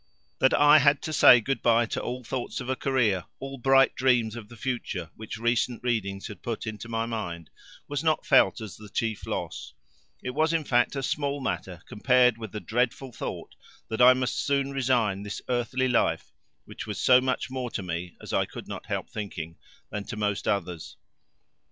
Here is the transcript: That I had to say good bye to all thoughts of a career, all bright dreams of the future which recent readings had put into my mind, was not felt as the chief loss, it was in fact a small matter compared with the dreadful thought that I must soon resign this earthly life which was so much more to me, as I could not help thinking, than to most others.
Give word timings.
That 0.39 0.55
I 0.55 0.79
had 0.79 0.99
to 1.03 1.13
say 1.13 1.39
good 1.41 1.61
bye 1.61 1.85
to 1.85 2.01
all 2.01 2.23
thoughts 2.23 2.59
of 2.59 2.69
a 2.69 2.75
career, 2.75 3.25
all 3.37 3.59
bright 3.59 3.93
dreams 3.93 4.35
of 4.35 4.49
the 4.49 4.57
future 4.57 5.11
which 5.15 5.37
recent 5.37 5.83
readings 5.83 6.25
had 6.25 6.41
put 6.41 6.65
into 6.65 6.89
my 6.89 7.05
mind, 7.05 7.51
was 7.87 8.03
not 8.03 8.25
felt 8.25 8.61
as 8.61 8.75
the 8.77 8.89
chief 8.89 9.27
loss, 9.27 9.75
it 10.23 10.31
was 10.31 10.53
in 10.53 10.63
fact 10.63 10.95
a 10.95 11.03
small 11.03 11.39
matter 11.39 11.83
compared 11.85 12.39
with 12.39 12.51
the 12.51 12.59
dreadful 12.59 13.11
thought 13.11 13.53
that 13.89 14.01
I 14.01 14.15
must 14.15 14.37
soon 14.43 14.71
resign 14.71 15.21
this 15.21 15.39
earthly 15.47 15.87
life 15.87 16.31
which 16.65 16.87
was 16.87 16.99
so 16.99 17.21
much 17.21 17.51
more 17.51 17.69
to 17.69 17.83
me, 17.83 18.17
as 18.19 18.33
I 18.33 18.45
could 18.45 18.67
not 18.67 18.87
help 18.87 19.07
thinking, 19.07 19.59
than 19.91 20.05
to 20.05 20.15
most 20.17 20.47
others. 20.47 20.97